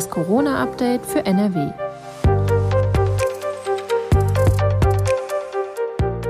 [0.00, 1.72] Das Corona-Update für NRW.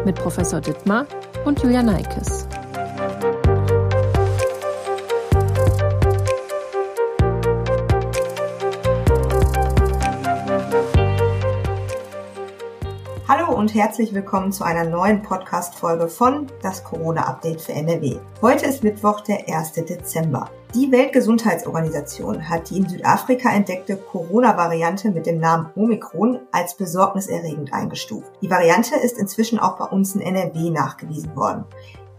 [0.04, 1.06] Mit Professor Dittmar
[1.44, 2.48] und Julia Neikes.
[13.28, 18.18] Hallo und herzlich willkommen zu einer neuen Podcast-Folge von Das Corona-Update für NRW.
[18.42, 19.74] Heute ist Mittwoch, der 1.
[19.74, 20.50] Dezember.
[20.72, 28.30] Die Weltgesundheitsorganisation hat die in Südafrika entdeckte Corona-Variante mit dem Namen Omikron als besorgniserregend eingestuft.
[28.40, 31.64] Die Variante ist inzwischen auch bei uns in NRW nachgewiesen worden.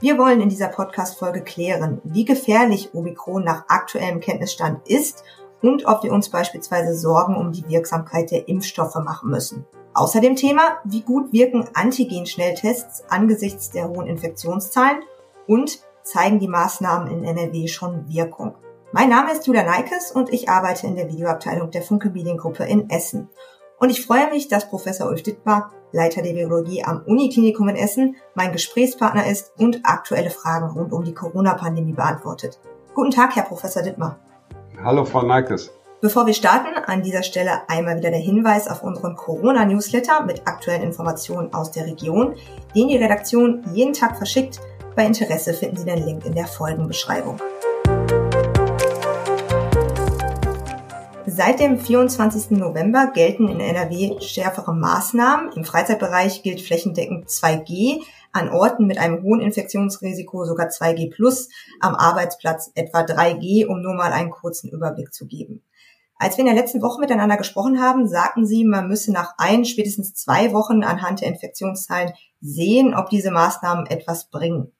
[0.02, 5.24] Wir wollen in dieser Podcast-Folge klären, wie gefährlich Omikron nach aktuellem Kenntnisstand ist
[5.62, 9.66] und ob wir uns beispielsweise Sorgen um die Wirksamkeit der Impfstoffe machen müssen.
[9.94, 15.04] Außerdem Thema, wie gut wirken Antigen-Schnelltests angesichts der hohen Infektionszahlen
[15.48, 18.56] und zeigen die Maßnahmen in NRW schon Wirkung.
[18.92, 22.90] Mein Name ist Julia Neikes und ich arbeite in der Videoabteilung der Funke Mediengruppe in
[22.90, 23.30] Essen.
[23.80, 28.16] Und ich freue mich, dass Professor Ulf Dittmar, Leiter der Virologie am Uniklinikum in Essen,
[28.36, 32.60] mein Gesprächspartner ist und aktuelle Fragen rund um die Corona-Pandemie beantwortet.
[32.94, 34.20] Guten Tag, Herr Professor Dittmar.
[34.84, 35.72] Hallo, Frau Neikes.
[36.02, 40.82] Bevor wir starten, an dieser Stelle einmal wieder der Hinweis auf unseren Corona-Newsletter mit aktuellen
[40.82, 42.36] Informationen aus der Region,
[42.76, 44.60] den die Redaktion jeden Tag verschickt.
[44.96, 47.40] Bei Interesse finden Sie den Link in der Folgenbeschreibung.
[51.26, 52.52] Seit dem 24.
[52.52, 55.54] November gelten in NRW schärfere Maßnahmen.
[55.54, 58.02] Im Freizeitbereich gilt flächendeckend 2G,
[58.34, 61.48] an Orten mit einem hohen Infektionsrisiko sogar 2G plus,
[61.80, 65.64] am Arbeitsplatz etwa 3G, um nur mal einen kurzen Überblick zu geben.
[66.18, 69.64] Als wir in der letzten Woche miteinander gesprochen haben, sagten Sie, man müsse nach ein,
[69.64, 72.12] spätestens zwei Wochen anhand der Infektionszahlen
[72.42, 74.74] sehen, ob diese Maßnahmen etwas bringen.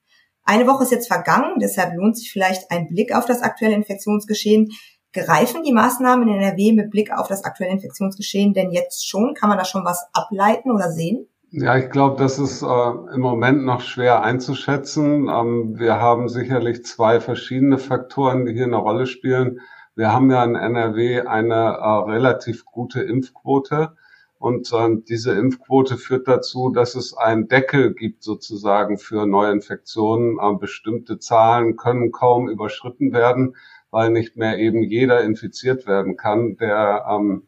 [0.44, 4.70] Eine Woche ist jetzt vergangen, deshalb lohnt sich vielleicht ein Blick auf das aktuelle Infektionsgeschehen.
[5.12, 9.34] Greifen die Maßnahmen in NRW mit Blick auf das aktuelle Infektionsgeschehen denn jetzt schon?
[9.34, 11.28] Kann man da schon was ableiten oder sehen?
[11.54, 15.28] Ja, ich glaube, das ist äh, im Moment noch schwer einzuschätzen.
[15.28, 19.60] Ähm, wir haben sicherlich zwei verschiedene Faktoren, die hier eine Rolle spielen.
[19.94, 23.94] Wir haben ja in NRW eine äh, relativ gute Impfquote.
[24.42, 30.40] Und äh, diese Impfquote führt dazu, dass es einen Deckel gibt sozusagen für Neuinfektionen.
[30.40, 33.54] Äh, bestimmte Zahlen können kaum überschritten werden,
[33.92, 37.46] weil nicht mehr eben jeder infiziert werden kann, der ähm,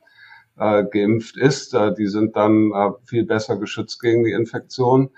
[0.56, 1.74] äh, geimpft ist.
[1.74, 5.10] Äh, die sind dann äh, viel besser geschützt gegen die Infektion.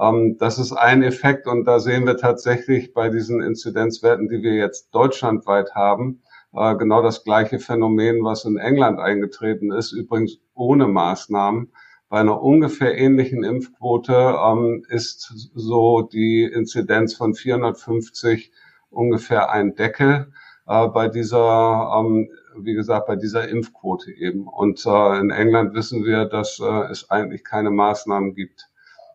[0.00, 4.54] Ähm, das ist ein Effekt und da sehen wir tatsächlich bei diesen Inzidenzwerten, die wir
[4.54, 6.22] jetzt deutschlandweit haben,
[6.54, 11.72] äh, genau das gleiche Phänomen, was in England eingetreten ist, übrigens ohne Maßnahmen.
[12.08, 18.50] Bei einer ungefähr ähnlichen Impfquote ähm, ist so die Inzidenz von 450
[18.90, 20.32] ungefähr ein Deckel
[20.66, 24.48] äh, bei dieser, ähm, wie gesagt, bei dieser Impfquote eben.
[24.48, 28.68] Und äh, in England wissen wir, dass äh, es eigentlich keine Maßnahmen gibt.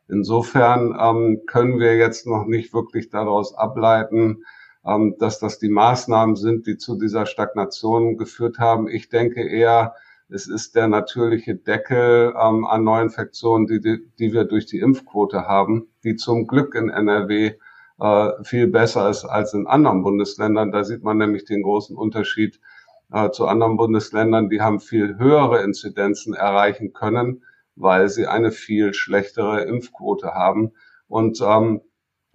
[0.07, 4.45] Insofern ähm, können wir jetzt noch nicht wirklich daraus ableiten,
[4.85, 8.87] ähm, dass das die Maßnahmen sind, die zu dieser Stagnation geführt haben.
[8.87, 9.95] Ich denke eher,
[10.29, 15.47] es ist der natürliche Deckel ähm, an Neuinfektionen, die, die, die wir durch die Impfquote
[15.47, 17.53] haben, die zum Glück in NRW
[17.99, 20.71] äh, viel besser ist als in anderen Bundesländern.
[20.71, 22.59] Da sieht man nämlich den großen Unterschied
[23.11, 24.49] äh, zu anderen Bundesländern.
[24.49, 27.43] Die haben viel höhere Inzidenzen erreichen können,
[27.75, 30.71] weil sie eine viel schlechtere Impfquote haben.
[31.07, 31.81] Und ähm,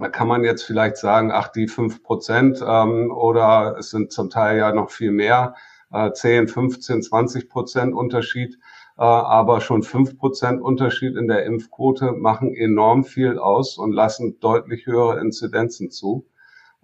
[0.01, 4.31] da kann man jetzt vielleicht sagen, ach, die fünf Prozent ähm, oder es sind zum
[4.31, 5.55] Teil ja noch viel mehr,
[5.93, 8.59] äh, 10, 15, 20 Prozent Unterschied.
[9.01, 14.41] Äh, aber schon fünf Prozent Unterschied in der Impfquote machen enorm viel aus und lassen
[14.41, 16.27] deutlich höhere Inzidenzen zu.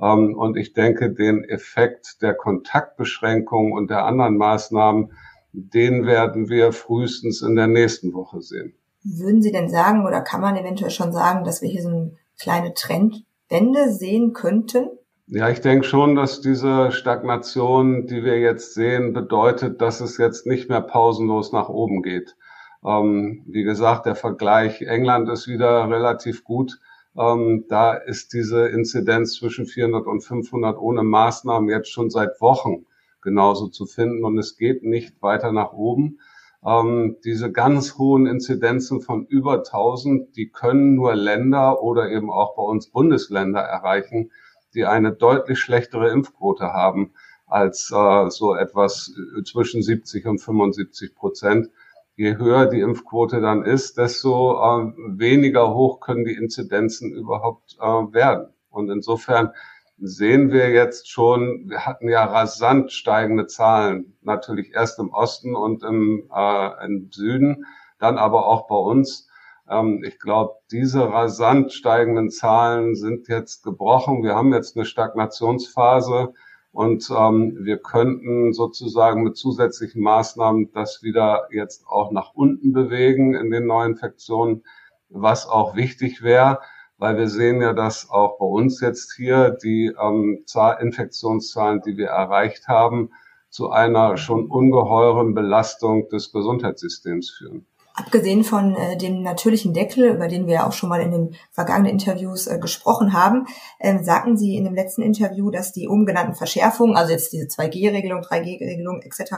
[0.00, 5.12] Ähm, und ich denke, den Effekt der Kontaktbeschränkungen und der anderen Maßnahmen,
[5.52, 8.74] den werden wir frühestens in der nächsten Woche sehen.
[9.04, 12.18] Würden Sie denn sagen oder kann man eventuell schon sagen, dass wir hier so ein
[12.38, 14.88] kleine Trendwende sehen könnten?
[15.28, 20.46] Ja, ich denke schon, dass diese Stagnation, die wir jetzt sehen, bedeutet, dass es jetzt
[20.46, 22.36] nicht mehr pausenlos nach oben geht.
[22.84, 26.78] Ähm, wie gesagt, der Vergleich England ist wieder relativ gut.
[27.18, 32.86] Ähm, da ist diese Inzidenz zwischen 400 und 500 ohne Maßnahmen jetzt schon seit Wochen
[33.20, 36.20] genauso zu finden und es geht nicht weiter nach oben.
[36.66, 42.56] Ähm, diese ganz hohen Inzidenzen von über 1000, die können nur Länder oder eben auch
[42.56, 44.32] bei uns Bundesländer erreichen,
[44.74, 47.12] die eine deutlich schlechtere Impfquote haben
[47.46, 51.70] als äh, so etwas äh, zwischen 70 und 75 Prozent.
[52.16, 57.84] Je höher die Impfquote dann ist, desto äh, weniger hoch können die Inzidenzen überhaupt äh,
[57.84, 58.48] werden.
[58.70, 59.52] Und insofern
[59.98, 65.82] sehen wir jetzt schon, wir hatten ja rasant steigende Zahlen, natürlich erst im Osten und
[65.82, 67.66] im, äh, im Süden,
[67.98, 69.28] dann aber auch bei uns.
[69.68, 74.22] Ähm, ich glaube, diese rasant steigenden Zahlen sind jetzt gebrochen.
[74.22, 76.34] Wir haben jetzt eine Stagnationsphase
[76.72, 83.34] und ähm, wir könnten sozusagen mit zusätzlichen Maßnahmen das wieder jetzt auch nach unten bewegen
[83.34, 84.62] in den Neuinfektionen,
[85.08, 86.58] was auch wichtig wäre
[86.98, 90.44] weil wir sehen ja, dass auch bei uns jetzt hier die ähm,
[90.80, 93.10] Infektionszahlen, die wir erreicht haben,
[93.50, 97.66] zu einer schon ungeheuren Belastung des Gesundheitssystems führen.
[97.98, 101.92] Abgesehen von äh, dem natürlichen Deckel, über den wir auch schon mal in den vergangenen
[101.92, 103.46] Interviews äh, gesprochen haben,
[103.78, 107.46] äh, sagten Sie in dem letzten Interview, dass die oben genannten Verschärfungen, also jetzt diese
[107.46, 109.36] 2G-Regelung, 3G-Regelung etc.,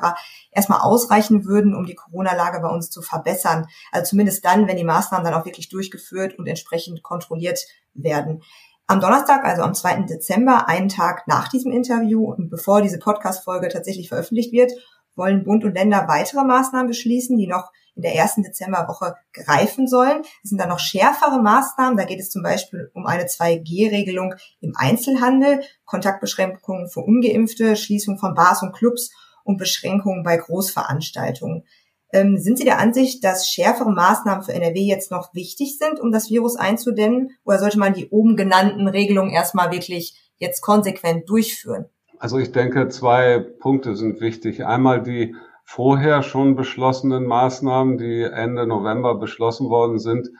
[0.50, 3.69] erstmal ausreichen würden, um die Corona-Lage bei uns zu verbessern.
[3.93, 7.64] Also zumindest dann, wenn die Maßnahmen dann auch wirklich durchgeführt und entsprechend kontrolliert
[7.94, 8.43] werden.
[8.88, 10.06] Am Donnerstag, also am 2.
[10.08, 14.72] Dezember, einen Tag nach diesem Interview und bevor diese Podcast-Folge tatsächlich veröffentlicht wird,
[15.14, 20.22] wollen Bund und Länder weitere Maßnahmen beschließen, die noch in der ersten Dezemberwoche greifen sollen.
[20.44, 21.98] Es sind dann noch schärfere Maßnahmen.
[21.98, 28.34] Da geht es zum Beispiel um eine 2G-Regelung im Einzelhandel, Kontaktbeschränkungen für Ungeimpfte, Schließung von
[28.34, 29.10] Bars und Clubs
[29.42, 31.64] und Beschränkungen bei Großveranstaltungen.
[32.12, 36.12] Ähm, sind Sie der Ansicht, dass schärfere Maßnahmen für NRW jetzt noch wichtig sind, um
[36.12, 37.32] das Virus einzudämmen?
[37.44, 41.86] Oder sollte man die oben genannten Regelungen erstmal wirklich jetzt konsequent durchführen?
[42.20, 44.64] Also ich denke, zwei Punkte sind wichtig.
[44.64, 45.34] Einmal die
[45.69, 50.31] vorher schon beschlossenen Maßnahmen, die Ende November beschlossen worden sind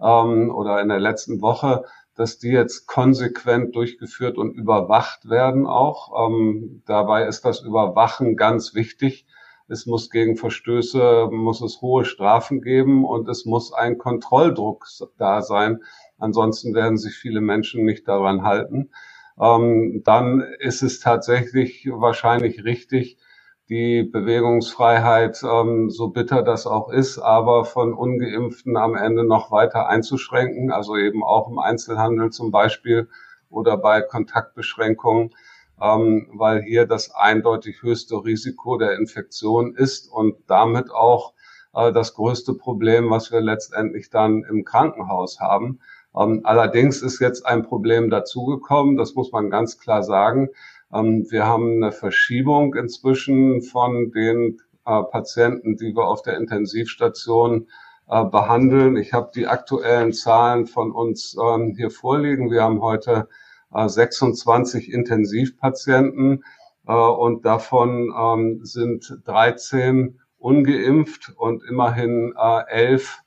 [0.00, 1.84] ähm, oder in der letzten Woche,
[2.16, 6.26] dass die jetzt konsequent durchgeführt und überwacht werden auch.
[6.26, 9.24] Ähm, dabei ist das Überwachen ganz wichtig.
[9.68, 15.42] Es muss gegen Verstöße, muss es hohe Strafen geben und es muss ein Kontrolldruck da
[15.42, 15.78] sein.
[16.18, 18.90] Ansonsten werden sich viele Menschen nicht daran halten.
[19.40, 23.18] Ähm, dann ist es tatsächlich wahrscheinlich richtig,
[23.72, 29.88] die Bewegungsfreiheit, ähm, so bitter das auch ist, aber von ungeimpften am Ende noch weiter
[29.88, 33.08] einzuschränken, also eben auch im Einzelhandel zum Beispiel
[33.48, 35.30] oder bei Kontaktbeschränkungen,
[35.80, 41.32] ähm, weil hier das eindeutig höchste Risiko der Infektion ist und damit auch
[41.74, 45.80] äh, das größte Problem, was wir letztendlich dann im Krankenhaus haben.
[46.14, 50.50] Ähm, allerdings ist jetzt ein Problem dazugekommen, das muss man ganz klar sagen.
[50.92, 57.68] Ähm, wir haben eine Verschiebung inzwischen von den äh, Patienten, die wir auf der Intensivstation
[58.08, 58.96] äh, behandeln.
[58.96, 62.50] Ich habe die aktuellen Zahlen von uns ähm, hier vorliegen.
[62.50, 63.28] Wir haben heute
[63.74, 66.44] 26 äh, Intensivpatienten
[66.84, 72.34] und davon ähm, sind 13 ungeimpft und immerhin
[72.68, 73.22] elf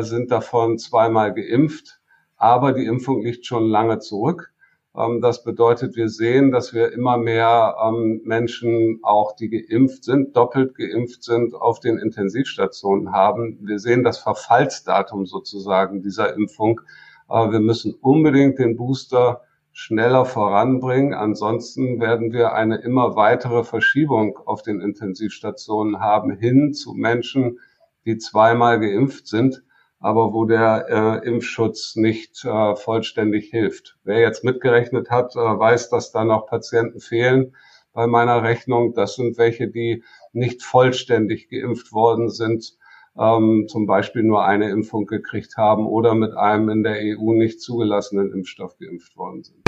[0.00, 2.02] sind davon zweimal geimpft.
[2.36, 4.51] Aber die Impfung liegt schon lange zurück.
[4.96, 10.36] Ähm, das bedeutet, wir sehen, dass wir immer mehr ähm, Menschen, auch die geimpft sind,
[10.36, 13.58] doppelt geimpft sind, auf den Intensivstationen haben.
[13.62, 16.80] Wir sehen das Verfallsdatum sozusagen dieser Impfung.
[17.28, 19.40] Wir müssen unbedingt den Booster
[19.72, 21.14] schneller voranbringen.
[21.14, 27.58] Ansonsten werden wir eine immer weitere Verschiebung auf den Intensivstationen haben hin zu Menschen,
[28.04, 29.62] die zweimal geimpft sind
[30.02, 33.96] aber wo der äh, Impfschutz nicht äh, vollständig hilft.
[34.02, 37.54] Wer jetzt mitgerechnet hat, äh, weiß, dass da noch Patienten fehlen
[37.92, 38.94] bei meiner Rechnung.
[38.94, 42.76] Das sind welche, die nicht vollständig geimpft worden sind,
[43.16, 47.60] ähm, zum Beispiel nur eine Impfung gekriegt haben oder mit einem in der EU nicht
[47.60, 49.62] zugelassenen Impfstoff geimpft worden sind.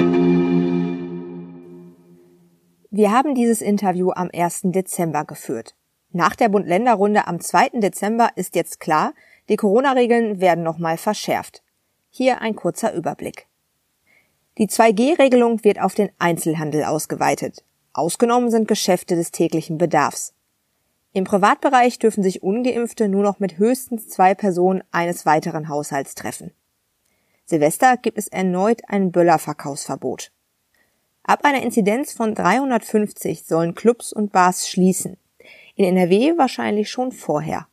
[2.90, 4.62] Wir haben dieses Interview am 1.
[4.72, 5.76] Dezember geführt.
[6.10, 7.80] Nach der Bund-Länder-Runde am 2.
[7.80, 9.14] Dezember ist jetzt klar,
[9.48, 11.62] die Corona-Regeln werden nochmal verschärft.
[12.10, 13.46] Hier ein kurzer Überblick.
[14.56, 17.64] Die 2G-Regelung wird auf den Einzelhandel ausgeweitet.
[17.92, 20.32] Ausgenommen sind Geschäfte des täglichen Bedarfs.
[21.12, 26.52] Im Privatbereich dürfen sich ungeimpfte nur noch mit höchstens zwei Personen eines weiteren Haushalts treffen.
[27.44, 30.32] Silvester gibt es erneut ein Böllerverkaufsverbot.
[31.22, 35.16] Ab einer Inzidenz von 350 sollen Clubs und Bars schließen.
[35.74, 37.66] In NRW wahrscheinlich schon vorher.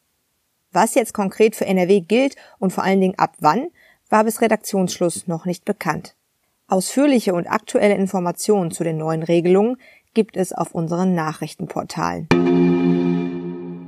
[0.74, 3.68] Was jetzt konkret für NRW gilt und vor allen Dingen ab wann,
[4.10, 6.16] war bis Redaktionsschluss noch nicht bekannt.
[6.68, 9.76] Ausführliche und aktuelle Informationen zu den neuen Regelungen
[10.14, 12.30] gibt es auf unseren Nachrichtenportalen.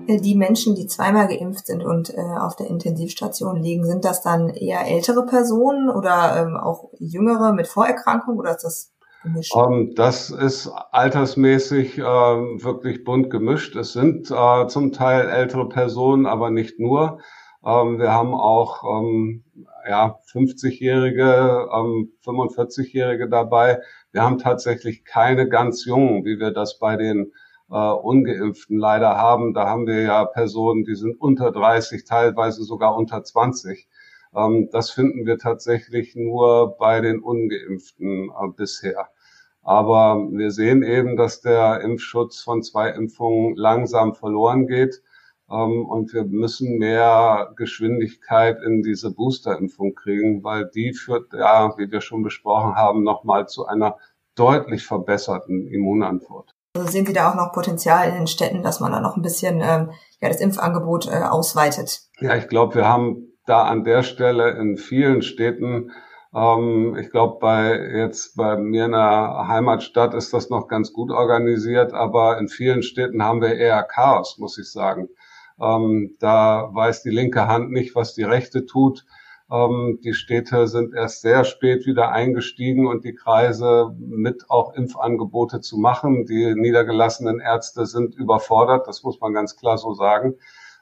[0.09, 4.49] Die Menschen, die zweimal geimpft sind und äh, auf der Intensivstation liegen, sind das dann
[4.49, 8.92] eher ältere Personen oder ähm, auch jüngere mit Vorerkrankung oder ist das
[9.23, 9.55] gemischt?
[9.55, 13.75] Um, ähm, das ist altersmäßig äh, wirklich bunt gemischt.
[13.75, 17.19] Es sind äh, zum Teil ältere Personen, aber nicht nur.
[17.65, 19.43] Ähm, wir haben auch ähm,
[19.87, 23.81] ja, 50-Jährige, ähm, 45-Jährige dabei.
[24.11, 27.31] Wir haben tatsächlich keine ganz jungen, wie wir das bei den
[27.69, 29.53] äh, Ungeimpften leider haben.
[29.53, 33.87] Da haben wir ja Personen, die sind unter 30, teilweise sogar unter 20.
[34.35, 39.09] Ähm, das finden wir tatsächlich nur bei den Ungeimpften äh, bisher.
[39.61, 45.01] Aber wir sehen eben, dass der Impfschutz von zwei Impfungen langsam verloren geht.
[45.49, 51.91] Ähm, und wir müssen mehr Geschwindigkeit in diese Boosterimpfung kriegen, weil die führt ja, wie
[51.91, 53.97] wir schon besprochen haben, nochmal zu einer
[54.35, 56.51] deutlich verbesserten Immunantwort.
[56.75, 59.21] Also sehen Sie da auch noch Potenzial in den Städten, dass man da noch ein
[59.21, 62.01] bisschen ähm, ja, das Impfangebot äh, ausweitet?
[62.19, 65.91] Ja, ich glaube, wir haben da an der Stelle in vielen Städten
[66.33, 71.11] ähm, ich glaube, bei jetzt bei mir in der Heimatstadt ist das noch ganz gut
[71.11, 75.09] organisiert, aber in vielen Städten haben wir eher Chaos, muss ich sagen.
[75.61, 79.05] Ähm, da weiß die linke Hand nicht, was die rechte tut.
[79.51, 85.61] Ähm, die Städte sind erst sehr spät wieder eingestiegen und die Kreise mit auch Impfangebote
[85.61, 86.25] zu machen.
[86.25, 90.35] Die niedergelassenen Ärzte sind überfordert, das muss man ganz klar so sagen.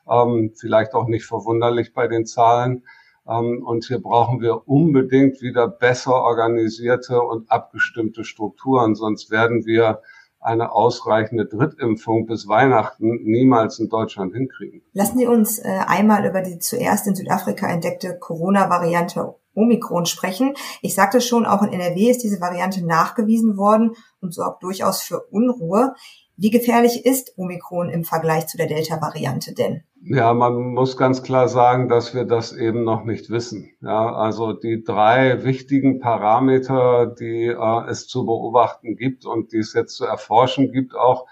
[0.09, 2.83] Ähm, vielleicht auch nicht verwunderlich bei den Zahlen.
[3.27, 10.01] Ähm, und hier brauchen wir unbedingt wieder besser organisierte und abgestimmte Strukturen, sonst werden wir
[10.41, 14.81] eine ausreichende Drittimpfung bis Weihnachten niemals in Deutschland hinkriegen.
[14.93, 20.53] Lassen Sie uns äh, einmal über die zuerst in Südafrika entdeckte Corona-Variante Omikron sprechen.
[20.81, 25.19] Ich sagte schon, auch in NRW ist diese Variante nachgewiesen worden und sorgt durchaus für
[25.29, 25.93] Unruhe.
[26.41, 29.83] Wie gefährlich ist Omikron im Vergleich zu der Delta-Variante denn?
[30.01, 33.75] Ja, man muss ganz klar sagen, dass wir das eben noch nicht wissen.
[33.79, 39.75] Ja, also die drei wichtigen Parameter, die äh, es zu beobachten gibt und die es
[39.75, 41.27] jetzt zu erforschen gibt auch,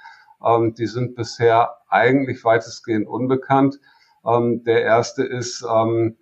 [0.45, 3.79] ähm, die sind bisher eigentlich weitestgehend unbekannt.
[4.23, 6.17] Ähm, der erste ist, ähm,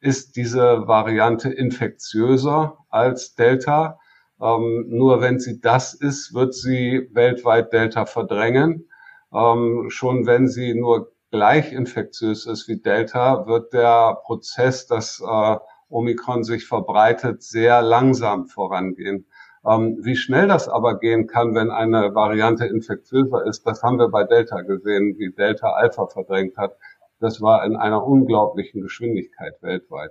[0.00, 3.98] ist diese Variante infektiöser als Delta?
[4.42, 8.88] Ähm, nur wenn sie das ist, wird sie weltweit Delta verdrängen.
[9.32, 15.56] Ähm, schon wenn sie nur gleich infektiös ist wie Delta, wird der Prozess, dass äh,
[15.88, 19.26] Omikron sich verbreitet, sehr langsam vorangehen.
[19.64, 24.08] Ähm, wie schnell das aber gehen kann, wenn eine Variante infektiöser ist, das haben wir
[24.08, 26.76] bei Delta gesehen, wie Delta Alpha verdrängt hat.
[27.20, 30.10] Das war in einer unglaublichen Geschwindigkeit weltweit.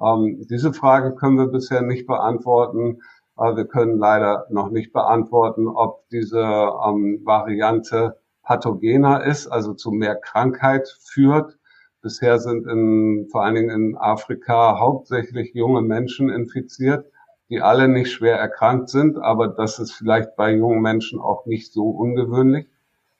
[0.00, 3.00] Ähm, diese Frage können wir bisher nicht beantworten.
[3.36, 9.90] Aber wir können leider noch nicht beantworten, ob diese ähm, Variante pathogener ist, also zu
[9.90, 11.58] mehr Krankheit führt.
[12.00, 17.10] Bisher sind in, vor allen Dingen in Afrika hauptsächlich junge Menschen infiziert,
[17.48, 21.72] die alle nicht schwer erkrankt sind, aber das ist vielleicht bei jungen Menschen auch nicht
[21.72, 22.66] so ungewöhnlich.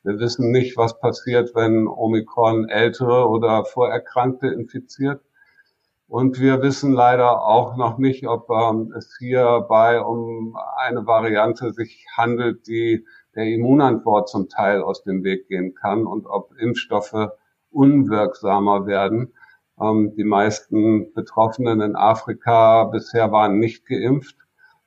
[0.03, 5.23] Wir wissen nicht, was passiert, wenn Omikron ältere oder Vorerkrankte infiziert.
[6.15, 12.07] Und wir wissen leider auch noch nicht, ob ähm, es hierbei um eine Variante sich
[12.17, 13.05] handelt, die
[13.35, 17.31] der Immunantwort zum Teil aus dem Weg gehen kann und ob Impfstoffe
[17.73, 19.33] unwirksamer werden.
[19.81, 24.37] Ähm, die meisten Betroffenen in Afrika bisher waren nicht geimpft.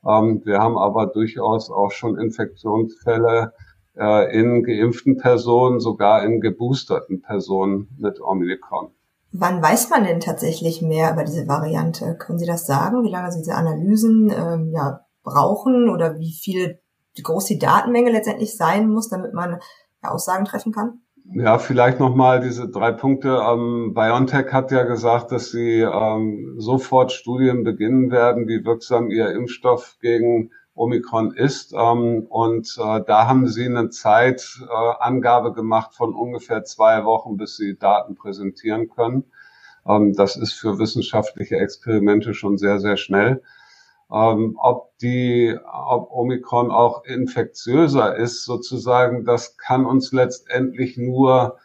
[0.08, 3.52] Ähm, wir haben aber durchaus auch schon Infektionsfälle
[3.98, 8.94] äh, in geimpften Personen, sogar in geboosterten Personen mit Omikron.
[9.40, 12.16] Wann weiß man denn tatsächlich mehr über diese Variante?
[12.18, 16.80] Können Sie das sagen, wie lange Sie diese Analysen ähm, ja, brauchen oder wie viel,
[17.14, 19.60] wie groß die Datenmenge letztendlich sein muss, damit man
[20.02, 21.02] ja, Aussagen treffen kann?
[21.34, 23.42] Ja, vielleicht nochmal diese drei Punkte.
[23.48, 29.32] Ähm, BioNTech hat ja gesagt, dass sie ähm, sofort Studien beginnen werden, wie wirksam ihr
[29.32, 31.74] Impfstoff gegen Omikron ist.
[31.74, 37.78] Ähm, und äh, da haben sie eine Zeitangabe gemacht von ungefähr zwei Wochen, bis sie
[37.78, 39.26] Daten präsentieren können.
[39.88, 43.42] Ähm, das ist für wissenschaftliche Experimente schon sehr, sehr schnell.
[44.12, 51.58] Ähm, ob die, ob Omikron auch infektiöser ist, sozusagen, das kann uns letztendlich nur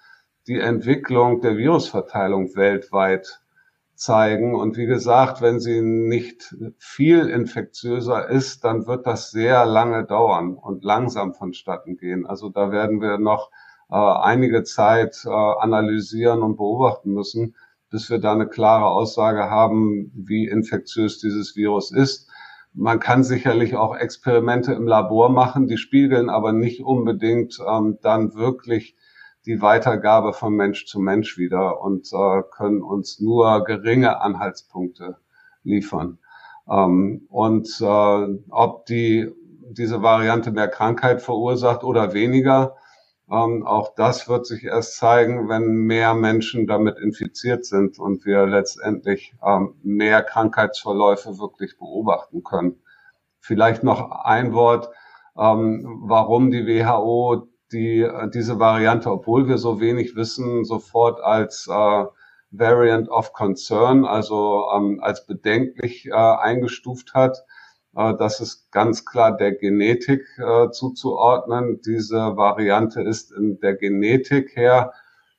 [0.48, 3.41] die Entwicklung der Virusverteilung weltweit
[4.02, 4.54] zeigen.
[4.54, 10.54] Und wie gesagt, wenn sie nicht viel infektiöser ist, dann wird das sehr lange dauern
[10.54, 12.26] und langsam vonstatten gehen.
[12.26, 13.50] Also da werden wir noch
[13.90, 17.54] äh, einige Zeit äh, analysieren und beobachten müssen,
[17.90, 22.28] bis wir da eine klare Aussage haben, wie infektiös dieses Virus ist.
[22.74, 28.34] Man kann sicherlich auch Experimente im Labor machen, die spiegeln aber nicht unbedingt ähm, dann
[28.34, 28.96] wirklich
[29.46, 35.18] die Weitergabe von Mensch zu Mensch wieder und äh, können uns nur geringe Anhaltspunkte
[35.64, 36.18] liefern.
[36.70, 39.30] Ähm, und äh, ob die,
[39.70, 42.76] diese Variante mehr Krankheit verursacht oder weniger,
[43.30, 48.46] Ähm, auch das wird sich erst zeigen, wenn mehr Menschen damit infiziert sind und wir
[48.46, 52.82] letztendlich ähm, mehr Krankheitsverläufe wirklich beobachten können.
[53.40, 54.90] Vielleicht noch ein Wort,
[55.36, 62.04] ähm, warum die WHO die, diese Variante, obwohl wir so wenig wissen, sofort als äh,
[62.52, 67.44] Variant of Concern, also ähm, als bedenklich äh, eingestuft hat.
[67.96, 71.80] Äh, das ist ganz klar der Genetik äh, zuzuordnen.
[71.84, 74.92] Diese Variante ist in der Genetik her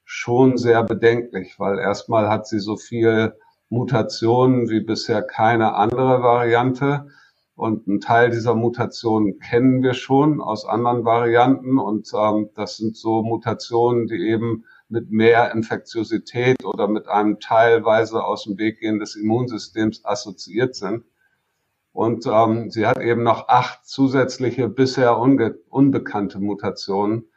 [0.06, 3.36] schon sehr bedenklich, weil erstmal hat sie so viel
[3.70, 7.08] Mutationen wie bisher keine andere Variante.
[7.55, 11.77] Und ein Teil dieser Mutationen kennen wir schon aus anderen Varianten.
[11.77, 18.24] Und ähm, das sind so Mutationen, die eben mit mehr Infektiosität oder mit einem teilweise
[18.24, 21.03] aus dem Weg gehen des Immunsystems assoziiert sind.
[21.91, 27.29] Und ähm, sie hat eben noch acht zusätzliche bisher unbekannte Mutationen.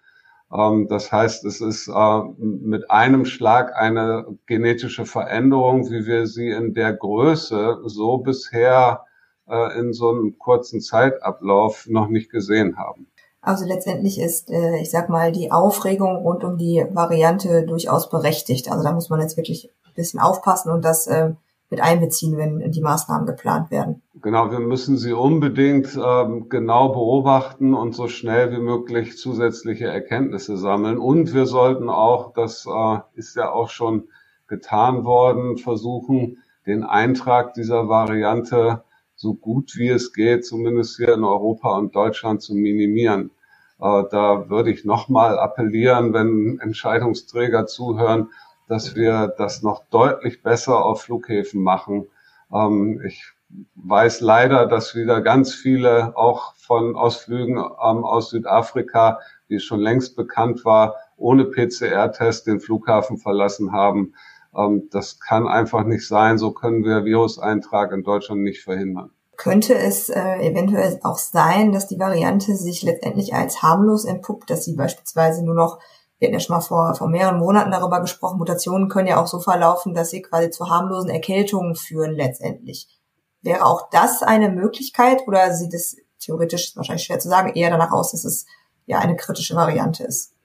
[0.53, 6.49] Ähm, das heißt, es ist äh, mit einem Schlag eine genetische Veränderung, wie wir sie
[6.49, 9.06] in der Größe so bisher
[9.49, 13.07] äh, in so einem kurzen Zeitablauf noch nicht gesehen haben.
[13.41, 18.71] Also letztendlich ist, äh, ich sag mal, die Aufregung rund um die Variante durchaus berechtigt.
[18.71, 21.31] Also da muss man jetzt wirklich ein bisschen aufpassen und das äh,
[21.71, 24.03] mit einbeziehen, wenn die Maßnahmen geplant werden.
[24.23, 30.57] Genau, wir müssen sie unbedingt ähm, genau beobachten und so schnell wie möglich zusätzliche Erkenntnisse
[30.57, 30.99] sammeln.
[30.99, 34.09] Und wir sollten auch, das äh, ist ja auch schon
[34.49, 38.83] getan worden, versuchen, den Eintrag dieser Variante
[39.17, 43.31] so gut wie es geht, zumindest hier in Europa und Deutschland zu minimieren.
[43.81, 48.31] Äh, da würde ich nochmal appellieren, wenn Entscheidungsträger zuhören,
[48.69, 52.07] dass wir das noch deutlich besser auf Flughäfen machen.
[52.53, 53.25] Ähm, ich
[53.77, 59.81] weiß leider, dass wieder ganz viele auch von Ausflügen ähm, aus Südafrika, wie es schon
[59.81, 64.15] längst bekannt war, ohne PCR-Test den Flughafen verlassen haben.
[64.57, 66.39] Ähm, das kann einfach nicht sein.
[66.39, 69.11] So können wir Viruseintrag in Deutschland nicht verhindern.
[69.37, 74.65] Könnte es äh, eventuell auch sein, dass die Variante sich letztendlich als harmlos entpuppt, dass
[74.65, 75.79] sie beispielsweise nur noch,
[76.19, 79.27] wir hatten ja schon mal vor, vor mehreren Monaten darüber gesprochen, Mutationen können ja auch
[79.27, 82.89] so verlaufen, dass sie quasi zu harmlosen Erkältungen führen letztendlich.
[83.43, 87.93] Wäre auch das eine Möglichkeit oder sieht es theoretisch wahrscheinlich schwer zu sagen, eher danach
[87.93, 88.47] aus, dass es
[88.87, 90.36] ja eine kritische Variante ist?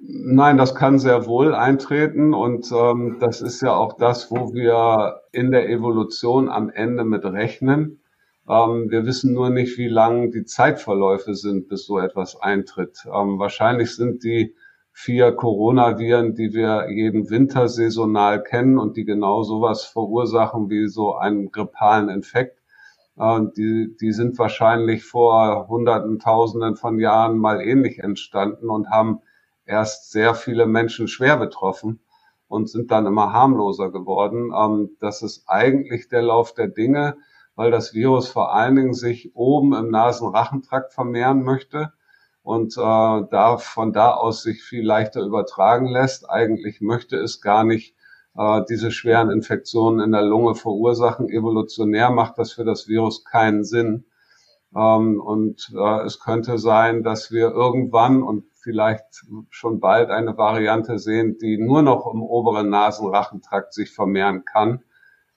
[0.00, 5.22] Nein, das kann sehr wohl eintreten und ähm, das ist ja auch das, wo wir
[5.32, 8.00] in der Evolution am Ende mit rechnen.
[8.48, 13.04] Ähm, wir wissen nur nicht, wie lang die Zeitverläufe sind, bis so etwas eintritt.
[13.06, 14.54] Ähm, wahrscheinlich sind die
[14.92, 21.16] vier Coronaviren, die wir jeden Winter saisonal kennen und die genau sowas verursachen wie so
[21.16, 22.60] einen grippalen Infekt,
[23.18, 29.20] äh, die, die sind wahrscheinlich vor Hunderten, Tausenden von Jahren mal ähnlich entstanden und haben
[29.66, 32.00] erst sehr viele Menschen schwer betroffen
[32.48, 34.52] und sind dann immer harmloser geworden.
[34.56, 37.16] Ähm, das ist eigentlich der Lauf der Dinge,
[37.54, 41.92] weil das Virus vor allen Dingen sich oben im Nasenrachentrakt vermehren möchte
[42.42, 46.30] und äh, da von da aus sich viel leichter übertragen lässt.
[46.30, 47.96] Eigentlich möchte es gar nicht
[48.36, 51.28] äh, diese schweren Infektionen in der Lunge verursachen.
[51.28, 54.04] Evolutionär macht das für das Virus keinen Sinn.
[54.76, 60.98] Ähm, und äh, es könnte sein, dass wir irgendwann, und vielleicht schon bald eine Variante
[60.98, 64.82] sehen, die nur noch im oberen Nasenrachentrakt sich vermehren kann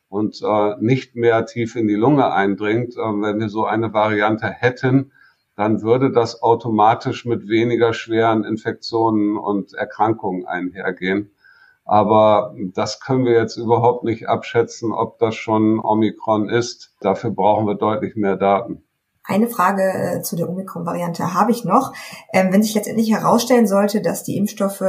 [0.08, 2.96] und äh, nicht mehr tief in die Lunge eindringt.
[2.96, 5.12] Äh, wenn wir so eine Variante hätten,
[5.56, 11.30] dann würde das automatisch mit weniger schweren Infektionen und Erkrankungen einhergehen.
[11.86, 16.96] Aber das können wir jetzt überhaupt nicht abschätzen, ob das schon Omikron ist.
[17.00, 18.89] Dafür brauchen wir deutlich mehr Daten.
[19.30, 21.94] Eine Frage äh, zu der Omikron-Variante habe ich noch.
[22.34, 24.84] Ähm, wenn sich letztendlich herausstellen sollte, dass die Impfstoffe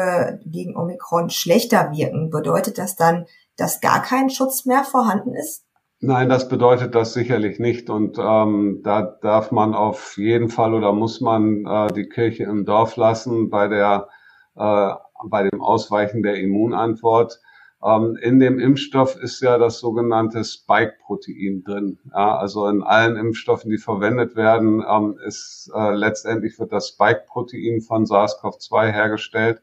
[0.46, 3.26] gegen Omikron schlechter wirken, bedeutet das dann,
[3.58, 5.66] dass gar kein Schutz mehr vorhanden ist?
[6.00, 7.90] Nein, das bedeutet das sicherlich nicht.
[7.90, 12.64] Und ähm, da darf man auf jeden Fall oder muss man äh, die Kirche im
[12.64, 14.08] Dorf lassen bei der
[14.56, 14.94] äh,
[15.28, 17.40] bei dem Ausweichen der Immunantwort.
[17.82, 21.98] Ähm, in dem Impfstoff ist ja das sogenannte Spike-Protein drin.
[22.12, 27.80] Ja, also in allen Impfstoffen, die verwendet werden, ähm, ist äh, letztendlich wird das Spike-Protein
[27.80, 29.62] von SARS-CoV-2 hergestellt.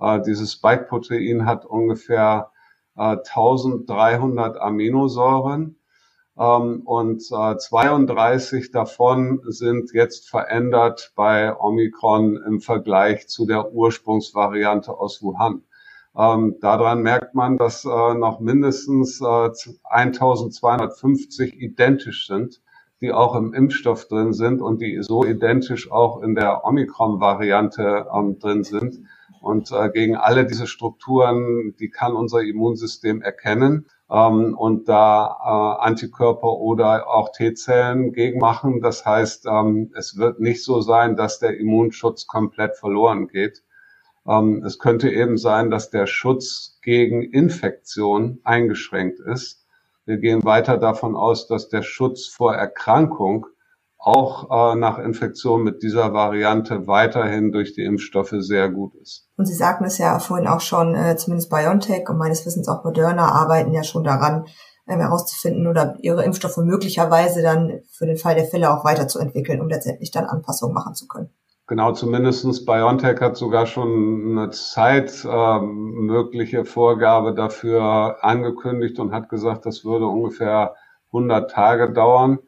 [0.00, 2.50] Äh, dieses Spike-Protein hat ungefähr
[2.96, 5.76] äh, 1300 Aminosäuren.
[6.38, 14.92] Ähm, und äh, 32 davon sind jetzt verändert bei Omikron im Vergleich zu der Ursprungsvariante
[14.98, 15.64] aus Wuhan.
[16.16, 19.50] Ähm, daran merkt man, dass äh, noch mindestens äh,
[19.84, 22.60] 1250 identisch sind,
[23.00, 28.38] die auch im Impfstoff drin sind und die so identisch auch in der Omikron-Variante ähm,
[28.38, 29.00] drin sind.
[29.40, 35.84] Und äh, gegen alle diese Strukturen, die kann unser Immunsystem erkennen ähm, und da äh,
[35.84, 38.82] Antikörper oder auch T-Zellen gegen machen.
[38.82, 43.62] Das heißt, ähm, es wird nicht so sein, dass der Immunschutz komplett verloren geht.
[44.26, 49.66] Ähm, es könnte eben sein, dass der Schutz gegen Infektion eingeschränkt ist.
[50.04, 53.46] Wir gehen weiter davon aus, dass der Schutz vor Erkrankung
[53.98, 59.28] auch äh, nach Infektion mit dieser Variante weiterhin durch die Impfstoffe sehr gut ist.
[59.36, 62.82] Und Sie sagten es ja vorhin auch schon, äh, zumindest BioNTech und meines Wissens auch
[62.82, 64.46] Moderna arbeiten ja schon daran,
[64.88, 69.68] ähm, herauszufinden oder ihre Impfstoffe möglicherweise dann für den Fall der Fälle auch weiterzuentwickeln, um
[69.68, 71.30] letztendlich dann Anpassungen machen zu können.
[71.72, 79.30] Genau, zumindestens BioNTech hat sogar schon eine Zeit äh, mögliche Vorgabe dafür angekündigt und hat
[79.30, 80.74] gesagt, das würde ungefähr
[81.14, 82.40] 100 Tage dauern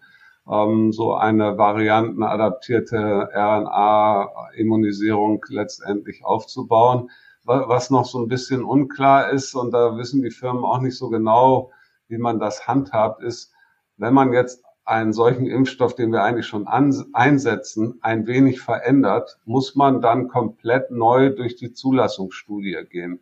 [0.47, 7.09] ähm, so eine variantenadaptierte RNA-Immunisierung letztendlich aufzubauen.
[7.45, 11.09] Was noch so ein bisschen unklar ist, und da wissen die Firmen auch nicht so
[11.09, 11.71] genau,
[12.09, 13.55] wie man das handhabt, ist,
[13.97, 19.75] wenn man jetzt einen solchen Impfstoff, den wir eigentlich schon einsetzen, ein wenig verändert, muss
[19.75, 23.21] man dann komplett neu durch die Zulassungsstudie gehen.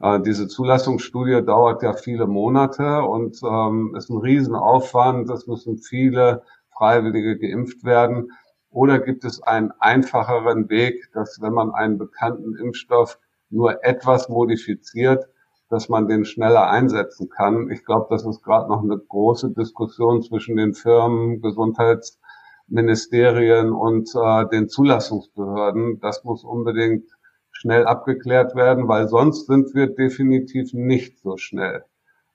[0.00, 5.30] Äh, diese Zulassungsstudie dauert ja viele Monate und ähm, ist ein Riesenaufwand.
[5.30, 8.32] Es müssen viele Freiwillige geimpft werden.
[8.70, 13.18] Oder gibt es einen einfacheren Weg, dass wenn man einen bekannten Impfstoff
[13.50, 15.26] nur etwas modifiziert,
[15.70, 17.70] dass man den schneller einsetzen kann.
[17.70, 24.48] Ich glaube, das ist gerade noch eine große Diskussion zwischen den Firmen, Gesundheitsministerien und äh,
[24.48, 26.00] den Zulassungsbehörden.
[26.00, 27.04] Das muss unbedingt
[27.50, 31.84] schnell abgeklärt werden, weil sonst sind wir definitiv nicht so schnell.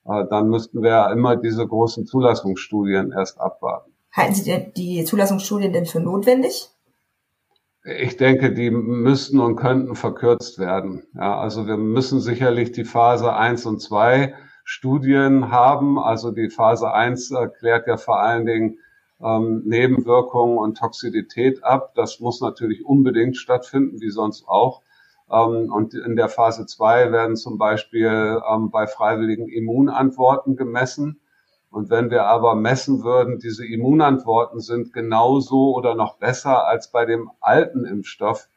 [0.04, 3.92] Äh, dann müssten wir immer diese großen Zulassungsstudien erst abwarten.
[4.12, 6.68] Halten Sie die Zulassungsstudien denn für notwendig?
[7.86, 11.06] Ich denke, die müssten und könnten verkürzt werden.
[11.14, 15.98] Ja, also wir müssen sicherlich die Phase 1 und 2 Studien haben.
[15.98, 18.78] Also die Phase 1 klärt ja vor allen Dingen
[19.22, 21.92] ähm, Nebenwirkungen und Toxizität ab.
[21.94, 24.80] Das muss natürlich unbedingt stattfinden, wie sonst auch.
[25.30, 31.20] Ähm, und in der Phase 2 werden zum Beispiel ähm, bei freiwilligen Immunantworten gemessen.
[31.74, 37.04] Und wenn wir aber messen würden, diese Immunantworten sind genauso oder noch besser als bei
[37.04, 38.48] dem alten Impfstoff,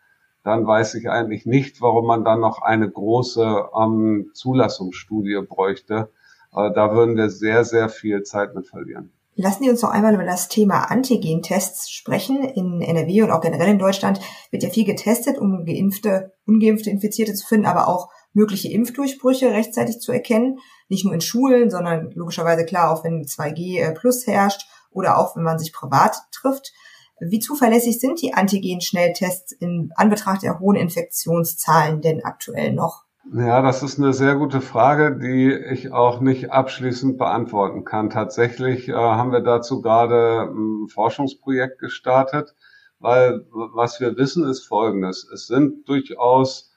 [0.44, 6.12] dann weiß ich eigentlich nicht, warum man dann noch eine große ähm, Zulassungsstudie bräuchte.
[6.54, 9.12] Äh, da würden wir sehr, sehr viel Zeit mit verlieren.
[9.40, 12.44] Lassen Sie uns noch einmal über das Thema Antigen-Tests sprechen.
[12.44, 14.20] In NRW und auch generell in Deutschland
[14.50, 20.00] wird ja viel getestet, um geimpfte, ungeimpfte Infizierte zu finden, aber auch mögliche Impfdurchbrüche rechtzeitig
[20.00, 20.58] zu erkennen.
[20.90, 25.36] Nicht nur in Schulen, sondern logischerweise klar auch, wenn 2G äh, plus herrscht oder auch
[25.36, 26.74] wenn man sich privat trifft.
[27.20, 33.07] Wie zuverlässig sind die Antigen-Schnelltests in Anbetracht der hohen Infektionszahlen denn aktuell noch?
[33.34, 38.10] Ja, das ist eine sehr gute Frage, die ich auch nicht abschließend beantworten kann.
[38.10, 42.56] Tatsächlich äh, haben wir dazu gerade ein Forschungsprojekt gestartet,
[43.00, 45.30] weil was wir wissen ist Folgendes.
[45.32, 46.74] Es sind durchaus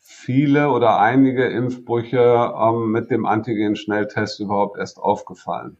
[0.00, 5.76] viele oder einige Impfbrüche ähm, mit dem Antigen-Schnelltest überhaupt erst aufgefallen.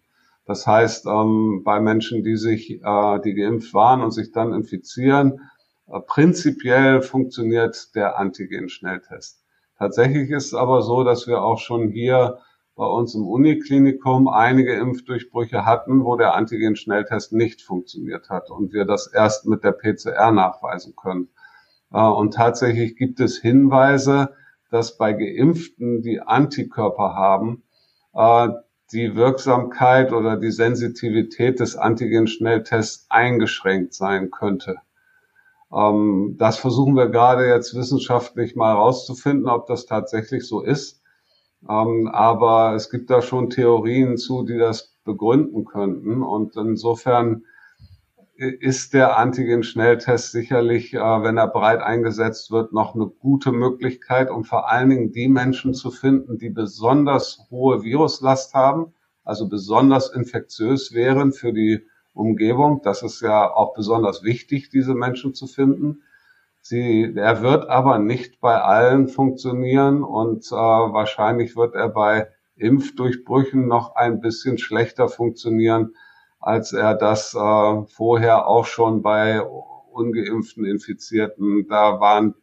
[0.47, 5.41] Das heißt, ähm, bei Menschen, die sich, äh, die geimpft waren und sich dann infizieren,
[5.89, 9.42] äh, prinzipiell funktioniert der Antigen-Schnelltest.
[9.83, 12.39] Tatsächlich ist es aber so, dass wir auch schon hier
[12.77, 18.85] bei uns im Uniklinikum einige Impfdurchbrüche hatten, wo der Antigen-Schnelltest nicht funktioniert hat und wir
[18.85, 21.31] das erst mit der PCR nachweisen können.
[21.93, 24.37] Äh, und tatsächlich gibt es Hinweise,
[24.71, 27.65] dass bei Geimpften, die Antikörper haben,
[28.15, 28.51] äh,
[28.93, 34.77] die Wirksamkeit oder die Sensitivität des Antigen-Schnelltests eingeschränkt sein könnte.
[35.75, 41.03] Ähm, das versuchen wir gerade jetzt wissenschaftlich mal herauszufinden, ob das tatsächlich so ist.
[41.69, 46.23] Ähm, aber es gibt da schon Theorien zu, die das begründen könnten.
[46.23, 47.45] Und insofern
[48.37, 54.45] ist der Antigen-Schnelltest sicherlich, äh, wenn er breit eingesetzt wird, noch eine gute Möglichkeit, um
[54.45, 60.93] vor allen Dingen die Menschen zu finden, die besonders hohe Viruslast haben, also besonders infektiös
[60.93, 62.81] wären für die Umgebung.
[62.83, 66.03] Das ist ja auch besonders wichtig, diese Menschen zu finden.
[66.61, 73.67] Sie, er wird aber nicht bei allen funktionieren und äh, wahrscheinlich wird er bei Impfdurchbrüchen
[73.67, 75.95] noch ein bisschen schlechter funktionieren,
[76.39, 82.35] als er das äh, vorher auch schon bei ungeimpften Infizierten, da waren,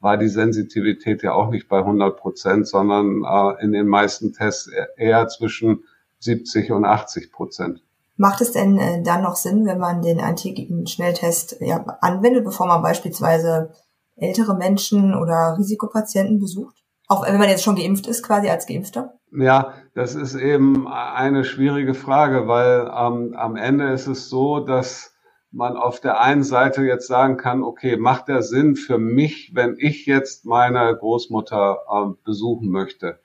[0.00, 4.70] war die Sensitivität ja auch nicht bei 100 Prozent, sondern äh, in den meisten Tests
[4.96, 5.84] eher zwischen
[6.20, 7.82] 70 und 80 Prozent.
[8.18, 12.82] Macht es denn äh, dann noch Sinn, wenn man den Antigen-Schnelltest ja, anwendet, bevor man
[12.82, 13.70] beispielsweise
[14.16, 16.74] ältere Menschen oder Risikopatienten besucht?
[17.06, 19.14] Auch wenn man jetzt schon geimpft ist, quasi als Geimpfter?
[19.30, 25.14] Ja, das ist eben eine schwierige Frage, weil ähm, am Ende ist es so, dass
[25.52, 29.76] man auf der einen Seite jetzt sagen kann, okay, macht der Sinn für mich, wenn
[29.78, 33.20] ich jetzt meine Großmutter äh, besuchen möchte,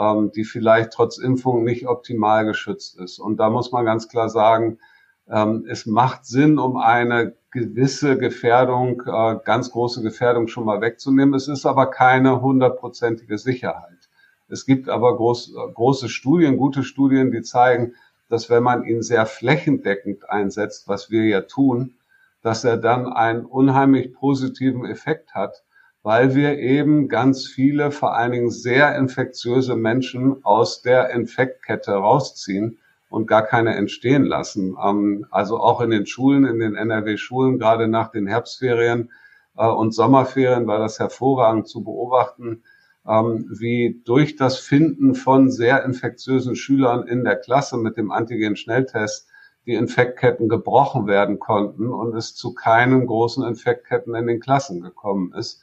[0.00, 3.18] ähm, die vielleicht trotz Impfung nicht optimal geschützt ist.
[3.18, 4.78] Und da muss man ganz klar sagen,
[5.28, 11.34] ähm, es macht Sinn, um eine gewisse Gefährdung, äh, ganz große Gefährdung schon mal wegzunehmen.
[11.34, 14.08] Es ist aber keine hundertprozentige Sicherheit.
[14.48, 17.94] Es gibt aber groß, äh, große Studien, gute Studien, die zeigen,
[18.30, 21.94] dass wenn man ihn sehr flächendeckend einsetzt, was wir ja tun,
[22.42, 25.62] dass er dann einen unheimlich positiven Effekt hat,
[26.02, 32.78] weil wir eben ganz viele, vor allen Dingen sehr infektiöse Menschen aus der Infektkette rausziehen
[33.10, 34.76] und gar keine entstehen lassen.
[34.82, 39.10] Ähm, also auch in den Schulen, in den NRW-Schulen, gerade nach den Herbstferien
[39.56, 42.62] äh, und Sommerferien war das hervorragend zu beobachten,
[43.06, 49.28] ähm, wie durch das Finden von sehr infektiösen Schülern in der Klasse mit dem Antigen-Schnelltest
[49.66, 55.34] die Infektketten gebrochen werden konnten und es zu keinen großen Infektketten in den Klassen gekommen
[55.34, 55.62] ist.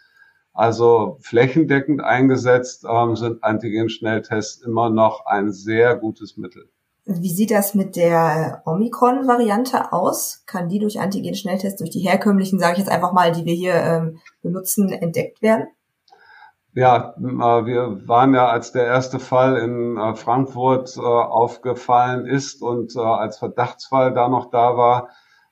[0.58, 6.68] Also flächendeckend eingesetzt ähm, sind Antigen-Schnelltests immer noch ein sehr gutes Mittel.
[7.06, 10.44] Wie sieht das mit der Omikron-Variante aus?
[10.48, 13.76] Kann die durch Antigen-Schnelltests, durch die herkömmlichen, sage ich jetzt einfach mal, die wir hier
[13.76, 15.68] ähm, benutzen, entdeckt werden?
[16.74, 22.64] Ja, äh, wir waren ja, als der erste Fall in äh, Frankfurt äh, aufgefallen ist
[22.64, 25.10] und als Verdachtsfall da noch da war,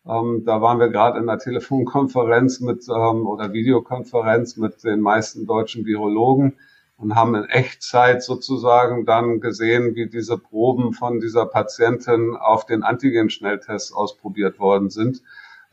[0.08, 5.46] ähm, da waren wir gerade in einer Telefonkonferenz mit ähm, oder Videokonferenz mit den meisten
[5.46, 6.58] deutschen Virologen
[6.98, 12.84] und haben in Echtzeit sozusagen dann gesehen, wie diese Proben von dieser Patientin auf den
[12.84, 15.22] Antigen-Schnelltest ausprobiert worden sind.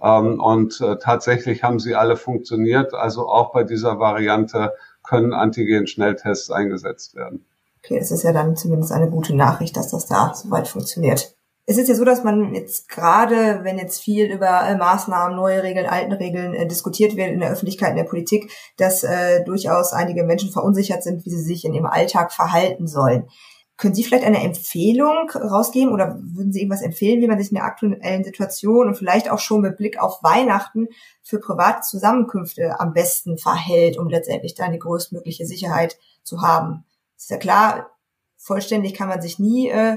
[0.03, 4.73] Ähm, und tatsächlich haben sie alle funktioniert, also auch bei dieser Variante
[5.05, 7.45] können Antigen-Schnelltests eingesetzt werden.
[7.85, 11.35] Okay, es ist ja dann zumindest eine gute Nachricht, dass das da soweit funktioniert.
[11.65, 15.63] Es ist ja so, dass man jetzt gerade, wenn jetzt viel über äh, Maßnahmen, neue
[15.63, 19.93] Regeln, alten Regeln äh, diskutiert wird in der Öffentlichkeit, in der Politik, dass äh, durchaus
[19.93, 23.29] einige Menschen verunsichert sind, wie sie sich in ihrem Alltag verhalten sollen.
[23.77, 27.57] Können Sie vielleicht eine Empfehlung rausgeben oder würden Sie irgendwas empfehlen, wie man sich in
[27.57, 30.89] der aktuellen Situation und vielleicht auch schon mit Blick auf Weihnachten
[31.23, 36.85] für private Zusammenkünfte am besten verhält, um letztendlich dann die größtmögliche Sicherheit zu haben?
[37.17, 37.91] Ist ja klar,
[38.37, 39.97] vollständig kann man sich nie äh,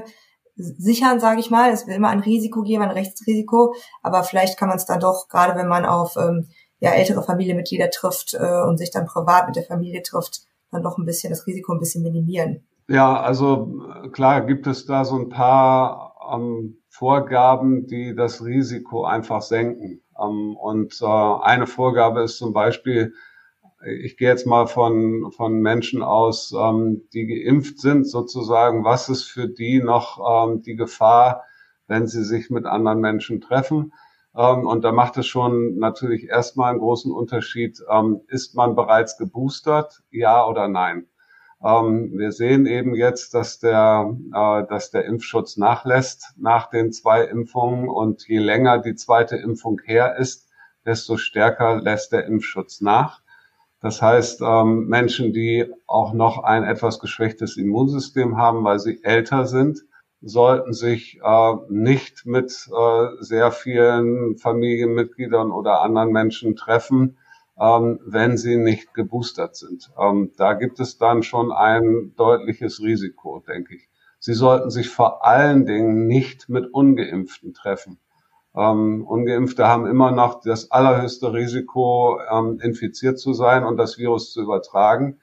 [0.56, 1.70] sichern, sage ich mal.
[1.70, 5.28] Es will immer ein Risiko geben, ein Rechtsrisiko, aber vielleicht kann man es dann doch,
[5.28, 6.48] gerade wenn man auf ähm,
[6.80, 10.98] ja, ältere Familienmitglieder trifft äh, und sich dann privat mit der Familie trifft, dann doch
[10.98, 12.66] ein bisschen das Risiko ein bisschen minimieren.
[12.88, 19.42] Ja, also klar gibt es da so ein paar ähm, Vorgaben, die das Risiko einfach
[19.42, 20.02] senken.
[20.20, 23.14] Ähm, und äh, eine Vorgabe ist zum Beispiel,
[23.86, 29.24] ich gehe jetzt mal von, von Menschen aus, ähm, die geimpft sind, sozusagen, was ist
[29.24, 30.18] für die noch
[30.48, 31.44] ähm, die Gefahr,
[31.86, 33.92] wenn sie sich mit anderen Menschen treffen?
[34.36, 39.16] Ähm, und da macht es schon natürlich erstmal einen großen Unterschied, ähm, ist man bereits
[39.16, 41.06] geboostert, ja oder nein?
[41.64, 47.22] Ähm, wir sehen eben jetzt, dass der, äh, dass der Impfschutz nachlässt nach den zwei
[47.24, 50.48] Impfungen und je länger die zweite Impfung her ist,
[50.84, 53.22] desto stärker lässt der Impfschutz nach.
[53.86, 59.46] Das heißt, ähm, Menschen, die auch noch ein etwas geschwächtes Immunsystem haben, weil sie älter
[59.46, 59.84] sind,
[60.20, 67.18] sollten sich äh, nicht mit äh, sehr vielen Familienmitgliedern oder anderen Menschen treffen,
[67.60, 69.92] ähm, wenn sie nicht geboostert sind.
[69.96, 73.88] Ähm, da gibt es dann schon ein deutliches Risiko, denke ich.
[74.18, 78.00] Sie sollten sich vor allen Dingen nicht mit ungeimpften treffen.
[78.56, 84.32] Ähm, ungeimpfte haben immer noch das allerhöchste Risiko, ähm, infiziert zu sein und das Virus
[84.32, 85.20] zu übertragen.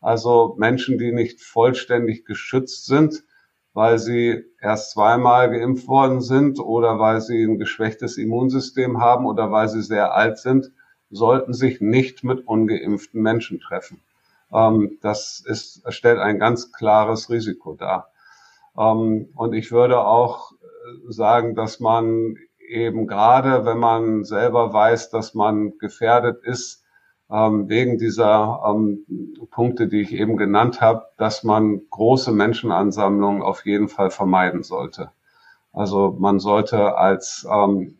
[0.00, 3.24] Also Menschen, die nicht vollständig geschützt sind,
[3.72, 9.50] weil sie erst zweimal geimpft worden sind oder weil sie ein geschwächtes Immunsystem haben oder
[9.50, 10.70] weil sie sehr alt sind,
[11.10, 14.02] sollten sich nicht mit ungeimpften Menschen treffen.
[14.52, 18.10] Ähm, das ist, stellt ein ganz klares Risiko dar.
[18.76, 20.56] Ähm, und ich würde auch äh,
[21.10, 22.36] sagen, dass man
[22.68, 26.84] eben gerade, wenn man selber weiß, dass man gefährdet ist,
[27.30, 29.04] ähm, wegen dieser ähm,
[29.50, 35.10] Punkte, die ich eben genannt habe, dass man große Menschenansammlungen auf jeden Fall vermeiden sollte.
[35.72, 37.98] Also man sollte als ähm,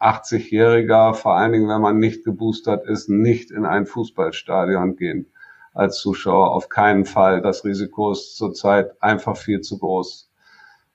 [0.00, 5.32] 80-Jähriger, vor allen Dingen, wenn man nicht geboostert ist, nicht in ein Fußballstadion gehen
[5.72, 6.50] als Zuschauer.
[6.50, 7.40] Auf keinen Fall.
[7.40, 10.30] Das Risiko ist zurzeit einfach viel zu groß.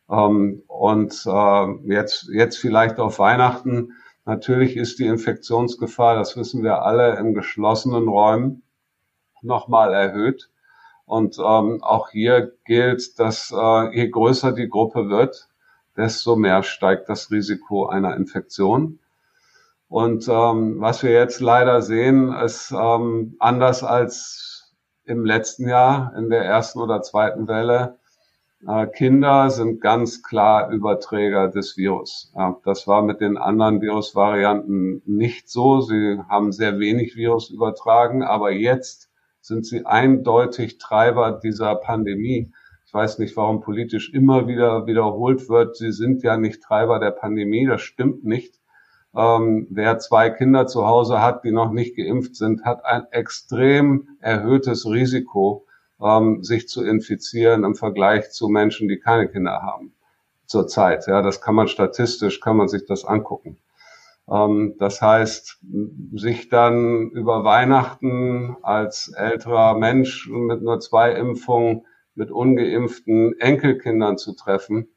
[0.10, 3.94] Ähm, und äh, jetzt, jetzt vielleicht auf Weihnachten.
[4.26, 8.64] Natürlich ist die Infektionsgefahr, das wissen wir alle, in geschlossenen Räumen
[9.42, 10.50] nochmal erhöht.
[11.06, 15.48] Und ähm, auch hier gilt, dass äh, je größer die Gruppe wird,
[15.98, 19.00] desto mehr steigt das Risiko einer Infektion.
[19.88, 26.30] Und ähm, was wir jetzt leider sehen, ist ähm, anders als im letzten Jahr in
[26.30, 27.98] der ersten oder zweiten Welle.
[28.68, 32.34] Äh, Kinder sind ganz klar Überträger des Virus.
[32.66, 35.82] Das war mit den anderen Virusvarianten nicht so.
[35.82, 39.10] Sie haben sehr wenig Virus übertragen, aber jetzt
[39.42, 42.52] sind sie eindeutig Treiber dieser Pandemie.
[42.86, 47.12] Ich weiß nicht, warum politisch immer wieder wiederholt wird, sie sind ja nicht Treiber der
[47.12, 47.66] Pandemie.
[47.66, 48.60] Das stimmt nicht.
[49.16, 54.10] Ähm, wer zwei Kinder zu Hause hat, die noch nicht geimpft sind, hat ein extrem
[54.20, 55.66] erhöhtes Risiko,
[56.02, 59.94] ähm, sich zu infizieren im Vergleich zu Menschen, die keine Kinder haben
[60.46, 61.08] zurzeit.
[61.08, 63.58] Ja, das kann man statistisch, kann man sich das angucken.
[64.30, 65.60] Ähm, das heißt,
[66.14, 71.86] sich dann über Weihnachten als älterer Mensch mit nur zwei Impfungen
[72.16, 74.90] mit ungeimpften Enkelkindern zu treffen,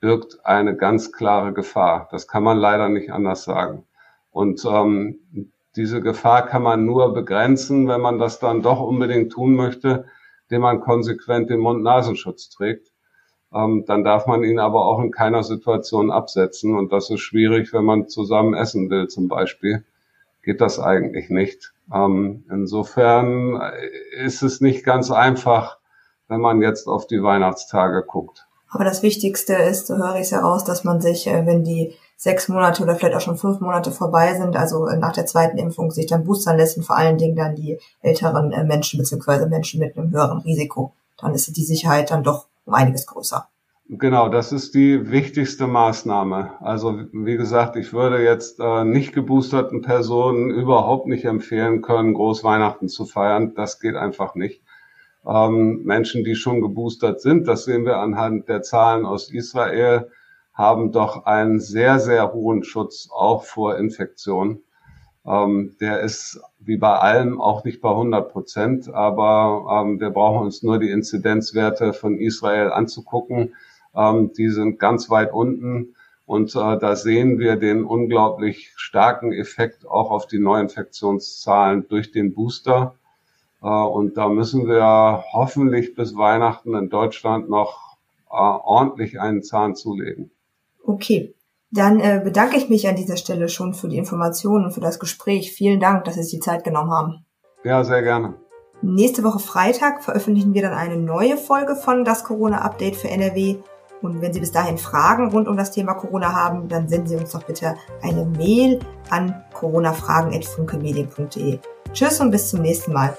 [0.00, 2.08] birgt eine ganz klare Gefahr.
[2.10, 3.86] Das kann man leider nicht anders sagen.
[4.30, 9.54] Und ähm, diese Gefahr kann man nur begrenzen, wenn man das dann doch unbedingt tun
[9.54, 10.06] möchte,
[10.52, 12.92] indem man konsequent den Mund-Nasenschutz trägt.
[13.54, 16.76] Ähm, dann darf man ihn aber auch in keiner Situation absetzen.
[16.76, 19.82] Und das ist schwierig, wenn man zusammen essen will zum Beispiel.
[20.42, 21.72] Geht das eigentlich nicht.
[21.90, 23.62] Ähm, insofern
[24.22, 25.78] ist es nicht ganz einfach,
[26.28, 28.46] wenn man jetzt auf die Weihnachtstage guckt.
[28.68, 31.94] Aber das Wichtigste ist, so höre ich es heraus, dass man sich, äh, wenn die
[32.22, 35.58] sechs Monate oder vielleicht auch schon fünf Monate vorbei sind, also äh, nach der zweiten
[35.58, 39.48] Impfung sich dann boostern lässt und vor allen Dingen dann die älteren äh, Menschen beziehungsweise
[39.48, 40.92] Menschen mit einem höheren Risiko.
[41.18, 43.48] Dann ist die Sicherheit dann doch um einiges größer.
[43.88, 46.52] Genau, das ist die wichtigste Maßnahme.
[46.60, 52.88] Also wie gesagt, ich würde jetzt äh, nicht geboosterten Personen überhaupt nicht empfehlen können, Großweihnachten
[52.88, 53.54] zu feiern.
[53.56, 54.62] Das geht einfach nicht
[55.26, 60.08] ähm, Menschen, die schon geboostert sind, das sehen wir anhand der Zahlen aus Israel,
[60.62, 64.62] haben doch einen sehr, sehr hohen Schutz auch vor Infektion.
[65.26, 70.46] Ähm, der ist wie bei allem auch nicht bei 100 Prozent, aber ähm, wir brauchen
[70.46, 73.54] uns nur die Inzidenzwerte von Israel anzugucken.
[73.94, 75.96] Ähm, die sind ganz weit unten
[76.26, 82.34] und äh, da sehen wir den unglaublich starken Effekt auch auf die Neuinfektionszahlen durch den
[82.34, 82.94] Booster.
[83.62, 87.96] Äh, und da müssen wir hoffentlich bis Weihnachten in Deutschland noch
[88.30, 90.30] äh, ordentlich einen Zahn zulegen.
[90.84, 91.34] Okay.
[91.70, 94.98] Dann äh, bedanke ich mich an dieser Stelle schon für die Informationen und für das
[94.98, 95.52] Gespräch.
[95.52, 97.24] Vielen Dank, dass Sie sich die Zeit genommen haben.
[97.64, 98.34] Ja, sehr gerne.
[98.82, 103.56] Nächste Woche Freitag veröffentlichen wir dann eine neue Folge von das Corona-Update für NRW.
[104.02, 107.16] Und wenn Sie bis dahin Fragen rund um das Thema Corona haben, dann senden Sie
[107.16, 111.60] uns doch bitte eine Mail an coronafragen.funkemedien.de.
[111.92, 113.16] Tschüss und bis zum nächsten Mal.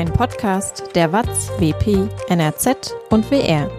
[0.00, 3.70] Ein Podcast der WAZ, WP, NRZ und WR.